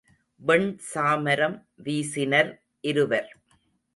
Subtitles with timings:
[0.41, 2.51] வெண்சாமரம் வீசினர்
[2.83, 3.29] இருவர்.